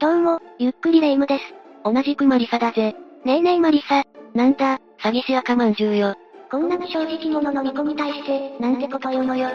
[0.00, 1.44] どうも、ゆっくりレ夢ムです。
[1.84, 2.96] 同じくマリサだぜ。
[3.26, 4.02] ねえねえマリサ。
[4.34, 6.14] なんだ、詐欺師赤まんじゅうよ。
[6.50, 9.50] こんなに正直者の巫女に対して、なんてこと言うのよ。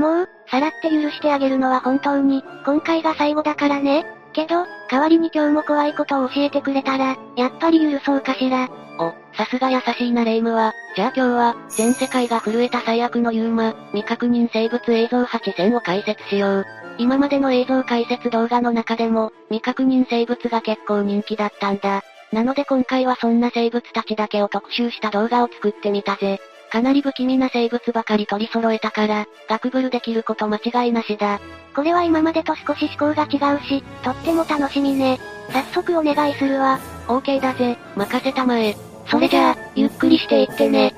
[0.00, 4.04] もう、さらって許してあげるのは本当に、今回が最後だからね。
[4.32, 8.68] けど、代わりに今日も怖いことを教えてくれたら、やっぱり許そうかしら。
[8.98, 16.66] お、さすが優しいなレイムは、じゃあ今日は、全世界が震えた最悪のユーマ、未確認生物映像8000を解説しよう。
[16.98, 22.02] 今までの映像解説動画の中でも、未確認生物が結構人気だったんだ。
[22.32, 26.40] なので今回はそんな生物たちだけを特集した動画を作ってみたぜ。
[26.70, 31.40] かなり不気味な生物ばかり取り揃えたから、ガクブルできること間違いなしだ。
[31.74, 35.18] これは今までと少し思考が違うし、とっても楽しみね。
[35.52, 36.80] 早速お願いするわ。
[37.06, 38.74] OK だぜ、任せたまえ。
[39.10, 40.94] それじゃあ、ゆっくりしていってね。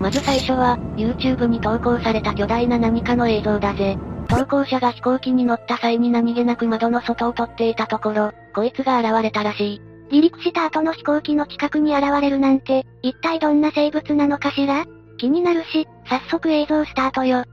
[0.00, 3.96] まず最初は、YouTube に投稿された巨大な何かの映像だぜ。
[4.28, 9.80] 投稿者が飛行機に乗った際に何気なく窓の外を撮っていたところ、こいつが現れたらしい。
[10.10, 14.84] 離陸した後の飛行機の近くに現れるなんて、一体どんな生物なのかしら？
[15.18, 17.44] 気になるし、早速映像スタートよ。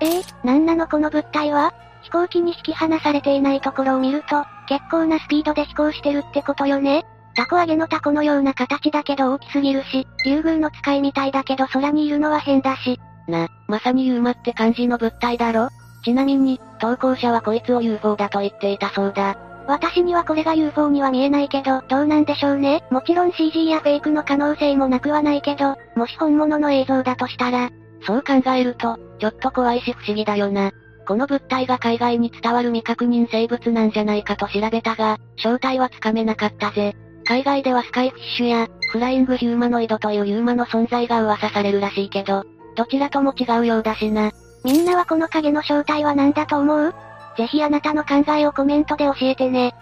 [0.00, 1.72] えー、なんなのこの物体は？
[2.02, 13.00] 飛行機に引き離されていないところを見ると、結構なスピードで飛行してるってことよねタコ揚げのタコのような形だけど大きすぎるし、竜宮の使いみたいだけど空にいるのは変だし。
[13.26, 15.68] な、まさにユーマって感じの物体だろ
[16.04, 19.36] ちなみに、投稿者はこいつを UFO だと言っていたそうだ。
[19.66, 22.84] 私にはこれが UFO には見えないけど、どうなんでしょうね。
[22.90, 27.70] もちろん CG やフェイクの可能性もなくはないけど、もし本物の映像だとしたら、
[28.02, 30.72] そう考えると、ちょっと怖いし不思議だよな。
[31.06, 36.96] この物体が海外に伝わる未確認生物なんじゃないかと調べたが、正体はつかめなかったぜ。
[37.24, 42.44] 海外ではスカイフィッシュや、フライングヒューマノイドというユーマの存在が噂されるらしいけど、
[42.76, 44.32] どちらとも違うようだしな。
[44.64, 46.94] みんなはこの影の正体は何だと思う？
[47.36, 49.74] ぜひあなたの考えをコメントで教えてね。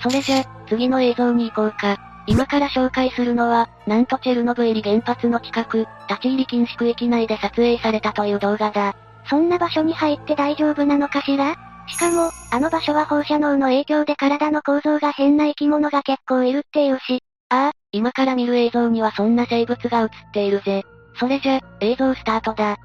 [0.00, 1.98] それじゃ、次の映像に行こうか。
[2.26, 8.96] 今から紹介するのは、なんとチェルノブイリ原発の近く、立ち入り禁止区域内で撮影されたという動画だ。
[9.28, 11.54] そんな場所に入って大丈夫なのかしら？
[11.88, 17.22] しかも、あの場所は放射能の影響で体の構造が変な生き物が結構いるっていうし。
[17.48, 20.82] ああ、今から見る映像にはそんな生物が映っているぜ。
[21.18, 22.76] それじゃ、映像スタートだ。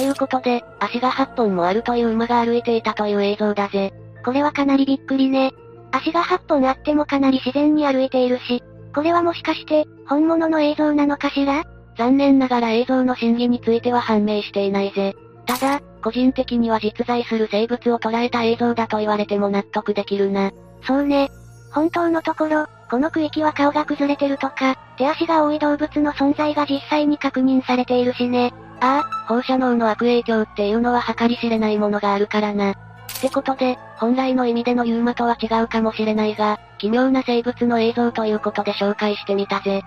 [0.00, 3.92] いうことで、足が8本もあるという馬が歩いていたという映像だぜ。
[4.24, 5.52] これはかなりびっくりね。
[5.92, 8.62] 足が8本あってもかなり自然に歩いているし、
[8.94, 11.64] これはもしかして、本物の映像なのかしら？
[11.96, 15.14] 残念ながら映像の真偽については判明していないぜ。
[15.46, 20.50] ただ、個人的には実在する生物を捉えた映像だと言われても納得できるな。
[20.86, 21.28] そうね。
[21.72, 28.52] 本当のところ、この区域は顔が崩れてるとか、手足が多い動物の存在が実際に確認されているしね。
[28.80, 32.72] ああ、放射能の悪影響っていうのは計り知れないものがあるからな。
[32.72, 32.74] っ
[33.20, 39.82] てことで、本来の意味でのユーマとは違うかもしれないが、奇妙な生物の映像ということで紹介してみたぜ。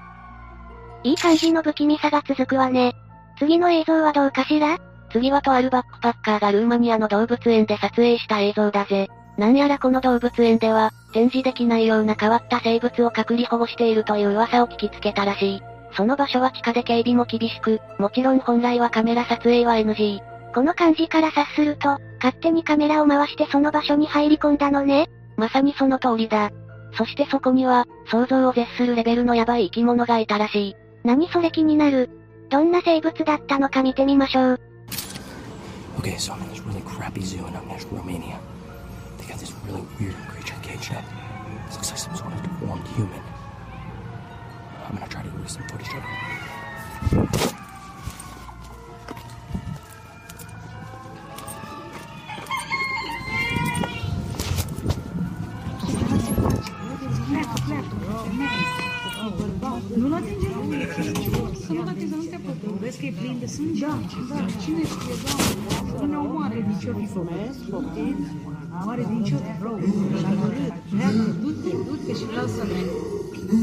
[1.03, 2.96] いい感じの不気味さが続くわね。
[3.40, 4.78] 次の映像はどうかしら？
[5.12, 9.08] 次はとあるバックパッカーがルーマニアの動物園で撮影した映像だぜ。
[9.38, 15.62] なんやらこの動物園では、展示できないような変わった生物を隔離保護しているという噂を聞きつけたらしい。
[15.96, 20.22] その場所は地下で警備も厳しく、もちろん本来はカメラ撮影は NG。
[20.54, 25.09] この感じから察すると、勝手にカメラを回してその場所に入り込んだのね。
[25.38, 26.52] まさにその通りだ。
[26.96, 30.76] そしてそこには、想像を絶するレベルのヤバい生き物がいたらしい。
[31.03, 32.09] 何それ気になる。
[32.50, 34.59] どんな生物だったのか見てみましょう。
[36.00, 38.38] Okay, so I'm in this really crappy zoo in Amnesia, Romania.
[39.17, 41.03] They got this really weird creature caged up.
[41.67, 43.33] This looks like some sort of deformed human.
[44.93, 46.03] I'm gonna try to use some footage of it.
[59.95, 60.87] Nu l atinge lumea,
[61.66, 62.69] să nu-l atinge, să nu te apropie.
[62.79, 63.85] Vezi că e plin de sânge?
[63.85, 63.99] Da,
[64.29, 64.45] da.
[64.63, 65.16] Cine știe,
[65.85, 68.16] Nu să ne omoare din nu fumez, poftim,
[68.85, 69.79] oare din ce vreau,
[70.19, 73.13] și-am urât, du-te, du-te și vreau să merg.
[73.53, 73.55] う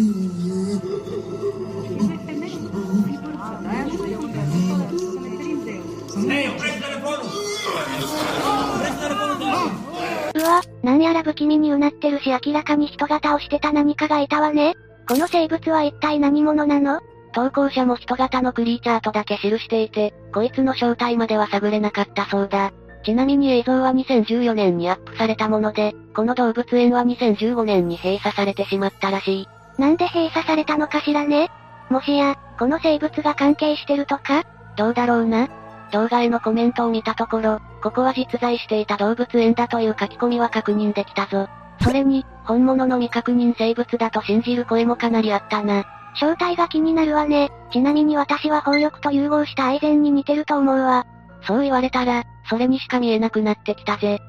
[10.42, 14.76] わ、なんやら不気味にうなってるし明らかに人型をしてた何かがいたわね。
[15.08, 17.00] この生物は一体何者なの？
[17.32, 22.72] 投稿者も人型のクリーチャーとだけ記していて、こいつの正体までは探れなかったそうだ。
[23.04, 29.48] ちなみに映像は2014年にアップされたもので、この動物園は2015年に閉鎖されてしまったらしい。
[29.80, 31.50] なんで閉鎖されたのかしらね？
[31.88, 34.44] もしや、この生物が関係してるとか？
[34.76, 35.48] どうだろうな？
[35.90, 41.48] 動画へのコメントを見たところ、ここは実在していた動物園だという書き込みは確認できたぞ。
[41.80, 45.84] それに、本物の未確認生物だと信じる声もかなりあったな。
[46.14, 47.50] 正体が気になるわね。
[47.72, 51.06] ちなみに私は宝力と融合したアイゼンに似てると思うわ。
[51.46, 54.20] そう言われたら、それにしか見えなくなってきたぜ。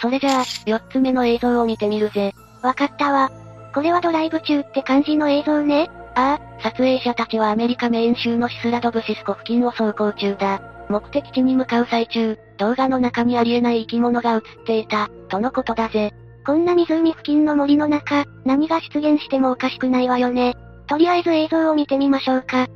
[0.00, 2.32] それじゃあ、四つ目の映像を見てみるぜ。
[2.62, 3.30] わかったわ。
[3.78, 5.88] これはドライブ中って感じの映像ね。
[6.16, 10.60] ああ、撮影者たちはアメリカメイン州のシスラドブシスコ付近を走行中だ。
[10.88, 16.12] 目的地に向かう最中、動画の中にありえない生き物が映っていた、とのことだぜ。
[16.44, 20.56] こんな湖付近の森の中、何が出現してもおかしくないわよね。
[20.88, 22.66] とりあえず映像を見てみましょうか。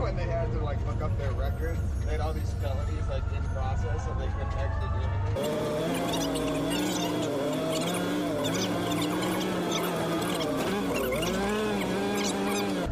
[0.00, 3.22] when they had to like look up their record, they had all these felonies like
[3.36, 5.36] in process, so they couldn't actually do anything.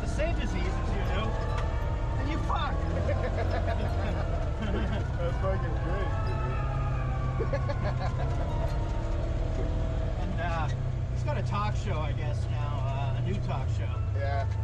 [0.01, 1.31] The same diseases you know,
[2.19, 2.75] and you fuck.
[5.19, 6.13] That's fucking great,
[10.21, 10.69] and uh,
[11.13, 13.95] he's got a talk show, I guess now, uh, a new talk show.
[14.19, 14.47] Yeah.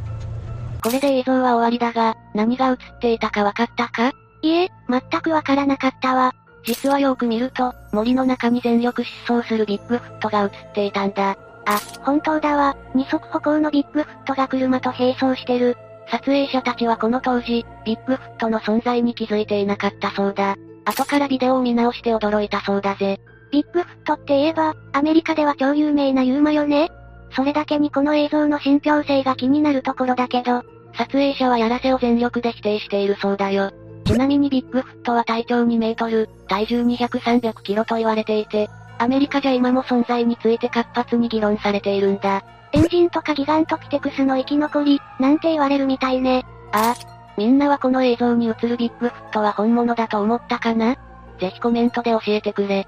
[0.82, 4.11] これで映像は終わりだが、 何が映っていたかわかったか？
[4.41, 6.35] いえ、全くわからなかったわ。
[6.63, 9.05] 実はよく見ると、森の中に全力疾
[9.39, 11.37] 走するビッグフットが映っていたんだ。
[11.65, 12.75] あ、本当だわ。
[12.93, 15.77] 二足歩行のビッグフットが車と並走してる。
[16.11, 20.55] 撮影者たちはこの当時、ビッグフットの存在に気づいていなかったそうだ。
[20.85, 23.19] 後からビデオを見直して驚いたそうだぜ。
[23.51, 26.91] ビッグフットって言えば、アメリカでは超有名なユーマよね
[27.35, 30.63] それだけにこの映像の信憑性が気になるところだけど、
[30.97, 33.71] 撮影者はやらせを全力で否定しているそうだよ。
[34.05, 42.43] ちなみにビッグフットは体長2メートル、体重200、300キロと言われていて、アメリカじゃ今も存在について活発に議論されているんだ。
[42.71, 46.45] エンジンとかギガントピテクスの生き残り、なんて言われるみたいね。
[46.71, 47.15] ああ。
[47.37, 50.95] みんなはこの映像に映るビッグフットは本物だと思ったかな？
[51.39, 52.87] ぜひコメントで教えてくれ。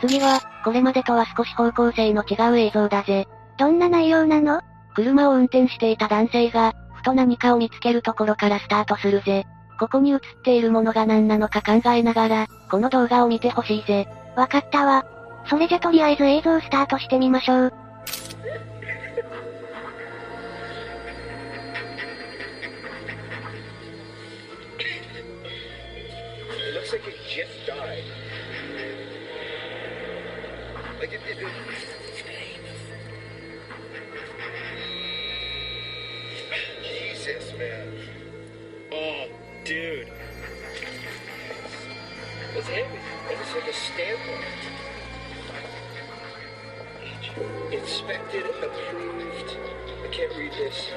[0.00, 3.28] 次は、これまでとは少し方向性の違う映像だぜ。
[3.56, 4.60] どんな内容なの？
[4.94, 9.46] 車を運転していた男性が、ふと何かを見つけるところからスタートするぜ。
[9.78, 14.08] ここに映っているものが何なのか考えながら、この動画を見てほしいぜ。
[14.36, 15.04] わかったわ。
[15.48, 17.72] それじゃとりあえず映像スタートしてみましょう。
[37.58, 37.92] Man.
[38.92, 39.26] Oh,
[39.64, 40.08] Dude.
[42.54, 42.98] It's heavy.
[43.30, 44.40] It's like a stamp on
[47.72, 47.82] it.
[47.82, 49.56] Inspected, approved.
[50.04, 50.90] I can't read this.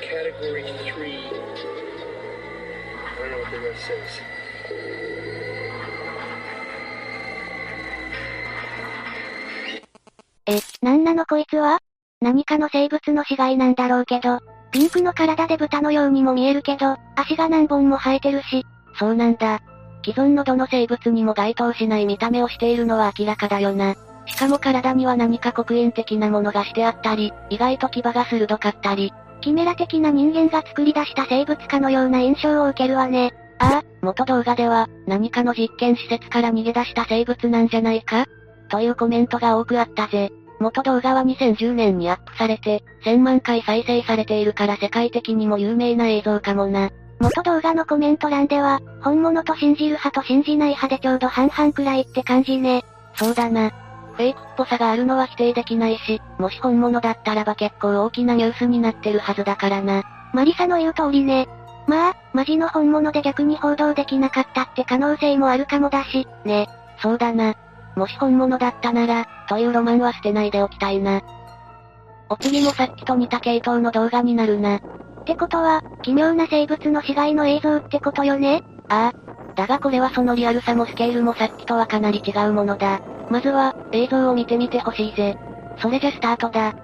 [0.00, 0.72] Category 3.
[0.72, 1.30] I
[3.18, 4.20] don't know what the rest says.
[10.46, 11.78] え、なんなのこいつは
[12.20, 14.40] 何かの生物の死骸なんだろうけど、
[14.72, 18.66] ピンクの体で豚のようにも見えるけど、足が何本も生えてるし。
[18.98, 19.60] そうなんだ。
[20.04, 23.94] 既存のどの生物にも該当しない見た目をしているのは明らかだよな。
[24.26, 29.12] しかも体には何か黒煙的なものがしてあったり、意外と牙が鋭かったり、
[29.42, 33.32] キメラ的な人間が作り出した生物かのような印象を受けるわね。
[33.58, 38.26] ああ、元動画では、何かの実験施設から逃げ出した生物なんじゃないか？
[38.70, 40.32] というコメントが多くあったぜ。
[40.62, 46.90] 元動画は2010年にアップされて、1000万回再生されているから世界的にも有名な映像かもな。
[47.20, 52.84] 元動画のコメント欄では、本物と信じる派と信じない派でちょうど半々くらいって感じね。
[53.14, 53.70] そうだな。
[54.14, 60.02] フェイクっぽさがあるのは否定できないし、もし本物だったらば結構大きなニュースになってるはずだからな。
[60.32, 61.48] マリサの言う通りね。
[61.86, 66.68] まあ、マジの本物で逆に報道できなかったって可能性もあるかもだし、ね。
[67.00, 67.54] そうだな。
[67.96, 71.20] もし本物だったなら、というロマンは捨てないでおきたいな。
[72.28, 74.76] お次もさっきと似た系統の動画になるな。
[74.76, 74.80] っ
[75.26, 78.62] てことは、奇妙な生物の死骸の映像ってことよね？
[78.88, 79.12] ああ。
[79.54, 83.00] だがこれはそのリアルさもスケールもさっきとはかなり違うものだ。
[83.28, 85.36] まずは、映像を見てみてほしいぜ。
[85.78, 86.74] それじゃスタートだ。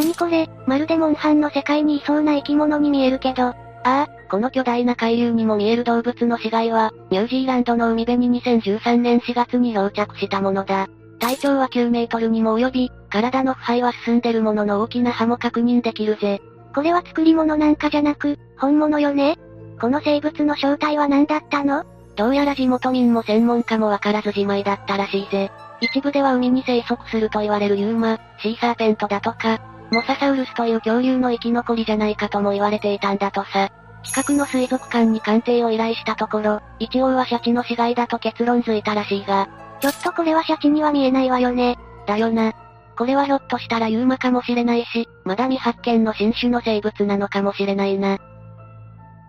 [0.00, 3.48] 何これ、まるでモンハンの世界にいそうな生き物に見えるけど。
[3.48, 10.88] ああ、この巨大な海流にも見える動物の死骸は、ニュージーランドの海辺に2013年4月に漂着したものだ。
[11.18, 16.40] 体長は9メートルにも及び、体の腐敗は進んでるものの大きな歯も確認できるぜ。
[16.74, 19.36] これは作り物なんかじゃなく、本物よね？
[19.78, 21.84] この生物の正体は何だったの？
[22.16, 25.50] どうやら地元民も専門家もわからずじまいだったらしいぜ。
[25.82, 29.60] 一部では海に生息すると言われるユーマ、シーサーペントだとか、
[29.90, 33.70] モササウルスという恐竜の生き残りじゃないかとも言われていたんだとさ。
[34.02, 39.48] 近くの水族館に鑑定を依頼したところ、一応はシャチの死骸だと結論づいたらしいが、
[39.80, 41.76] ちょっとこれはシャチには見えないわよね。
[42.06, 42.52] だよな。
[42.96, 48.18] これはひょっとしたらユーマかもしれないし、まだ未発見の新種の生物なのかもしれないな。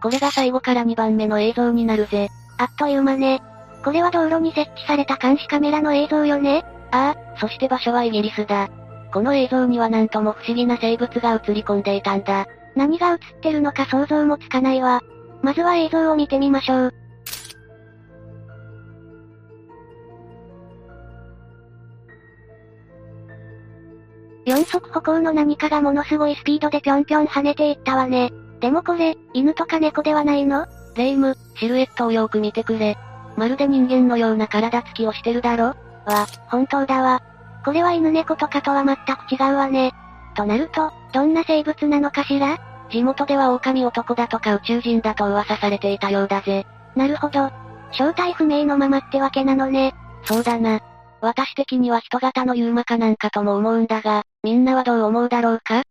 [0.01, 2.29] これが最後から2番目の映像になるぜ。
[2.57, 3.41] あっという間ね。
[3.83, 8.69] これは道路に設置された監視カメラの映像よねああ、そして場所はイギリスだ。
[9.13, 12.47] この映像にはなんとも不思議な生物が映り込んでいたんだ。
[12.75, 15.01] 何が映ってるのか想像もつかないわ。
[15.41, 16.93] まずは映像を見てみましょう。
[24.45, 28.31] 四足歩行の何かがものすごいスピードでぴょんぴょん跳ねていったわね。
[28.59, 30.67] でもこれ、犬とか猫ではないの？
[30.95, 32.97] レイム、シルエットをよく見てくれ。
[33.37, 35.75] まるで人間のような体つきをしてるだろ？
[36.05, 37.21] わ、本当だわ。
[37.63, 39.93] これは犬猫とかとは全く違うわね。
[40.35, 42.57] となると、どんな生物なのかしら？
[42.89, 46.65] 地元では狼男だとか宇宙人だと噂されていたようだぜ。
[46.95, 47.51] なるほど。
[47.91, 49.93] 正体不明のままってわけなのね。
[50.23, 50.79] そうだな。
[51.21, 55.83] 私的には人型のユーマかなんかとも思うんだが、みんなはどう思うだろうか？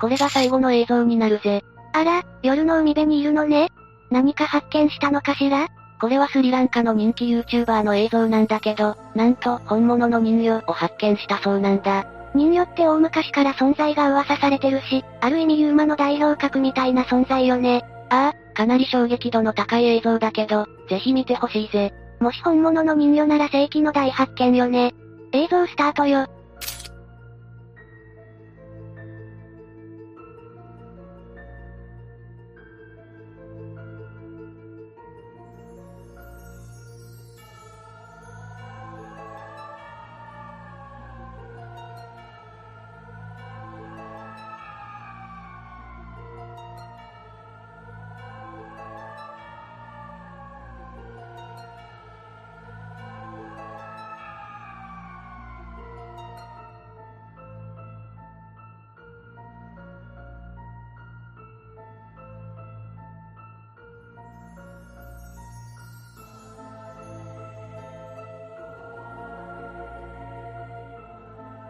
[0.00, 1.62] これが最後の映像になるぜ。
[1.92, 3.68] あら、夜の海辺にいるのね
[4.10, 5.68] 何か発見したのかしら？
[6.00, 12.06] これはスリランカの人気 YouTuber の映像なんだけど、なんと本物の人魚を発見したそうなんだ。
[12.34, 17.82] 人魚って大昔から存在が噂されてるし、ある意味ユーマの代表格みたいな存在よね。
[18.10, 21.94] ああ、かなり衝撃度の高い映像だけど、ぜひ見てほしいぜ。
[22.20, 24.94] もし本物の人魚なら世紀の大発見よね。
[25.32, 26.26] 映像スタートよ。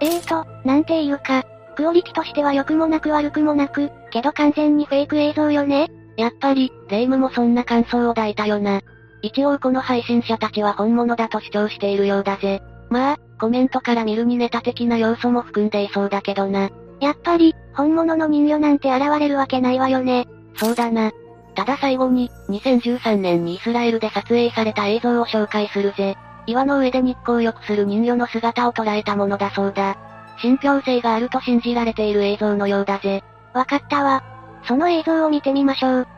[0.01, 1.45] えーと、なんていうか、
[1.77, 5.89] クオリティとしては良くもなく悪くもなく、けど完全にフェイク映像よね？
[6.17, 8.81] やっぱり、レイムもそんな感想を抱いたよな。
[9.23, 12.63] 一応この配信者たちは本物だと主張しているようだぜ。
[12.91, 16.71] まあ、コメントから見るにネタ的な要素も含んでいそうだけどな。
[17.01, 20.27] やっぱり、本物の人魚なんて現れるわけないわよね。
[20.57, 21.13] そうだな。
[21.55, 26.17] ただ最後に、2013年にイスラエルで撮影された映像を紹介するぜ。
[26.47, 29.97] 岩の上で日光浴する人魚の姿を捉えたものだそうだ。
[30.41, 33.25] 信憑性があると信じられている映像のようだぜ。
[33.53, 34.23] わかったわ。
[34.67, 36.09] その映像を見てみましょう。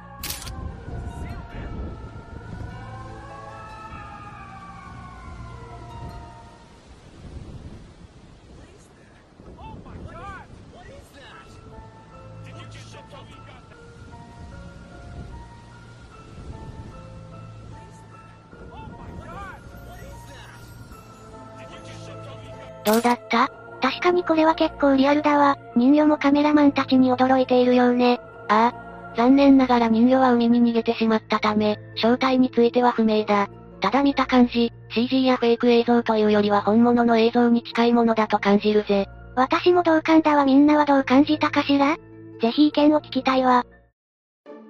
[22.89, 23.51] どうだった？
[23.83, 25.59] 確かにこれは結構リアルだわ。
[25.77, 28.19] 人魚もカメラマンたちに驚いているようね。
[28.49, 29.15] ああ。
[29.15, 33.49] 残念ながら人魚は海に逃げてしまったため、正体については不明だ。
[33.81, 39.07] ただ見た感じ、CG やフェイク映像というよりは本物の映像に近いものだと感じるぜ。
[39.37, 41.99] 私も同感だわみんなはどう感じたかしら？
[42.41, 43.67] ぜひ意見を聞きたいわ。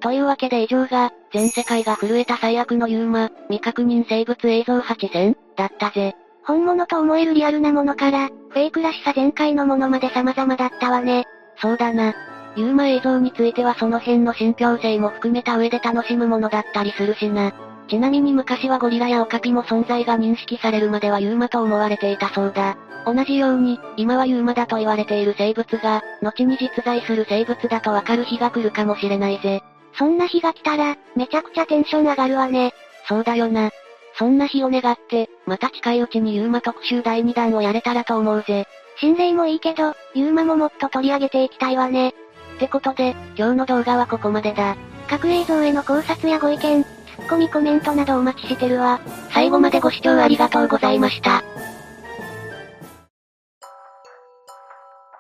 [0.00, 6.16] というわけで以上が、全世界が震えた最悪のユーマ、未確認生物映像8000だったぜ。
[6.49, 11.26] 本物と思えるリアルなものから、フェイクらしさ全開のものまで様々だったわね。
[11.61, 12.14] そうだな。
[12.57, 17.52] ユーマ映像についてはその辺の信憑性も含めた上で楽しむものだったりするしな。
[17.90, 22.78] ちなみに昔はゴリラやオカピも存在が認識されるまではユーマと思われていたそうだ。
[23.05, 29.62] 同じように、今はユーマだと言われている生物が、後に実在する生物だとわかる日が来るかもしれないぜ。
[29.99, 32.73] そんな日が来たら、めちゃくちゃテンション上がるわね。
[33.07, 33.71] そうだよな。
[34.18, 38.66] そんな日を願って、また近いうちにユーマ特集第2弾をやれたらと思うぜ。
[39.00, 42.08] 心霊もいいけど、ユーマももっと取り上げていきたいわね。
[42.08, 42.12] っ
[42.58, 44.76] てことで、今日の動画はここまでだ。
[45.08, 49.00] 各映像への考察やご意見、ツッコミコメントなどお待ちしてるわ。
[49.32, 51.44] 最後までご視聴ありがとうございました。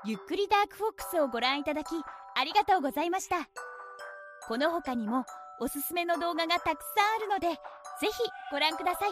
[0.08, 1.88] ゆっくりダークフォックスをご覧いただき
[2.34, 3.46] ありがとうございました
[4.46, 5.26] この他にも
[5.60, 6.74] おすすめの動画がたくさん
[7.16, 7.60] あるので
[8.00, 8.12] ぜひ
[8.50, 9.10] ご覧ください。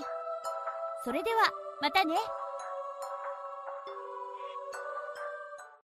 [1.04, 1.50] それでは
[1.80, 2.16] またね。